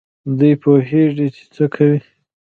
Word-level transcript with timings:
دوی 0.37 0.53
پوهېږي 0.61 1.27
چي 1.35 1.43
څه 1.53 1.65
کوي. 1.73 1.99